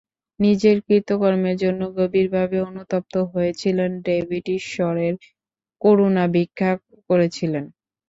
[0.39, 5.13] নিজের কৃতকর্মের জন্য গভীরভাবে অনুতপ্ত হয়েছিলেন ডেভিড, ঈশ্বরের
[5.81, 6.71] করুণা ভিক্ষা
[7.09, 7.65] করেছিলেন।